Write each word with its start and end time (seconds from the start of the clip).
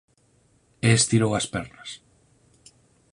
E 0.87 0.89
estirou 0.99 1.31
as 1.35 1.47
pernas. 1.53 1.89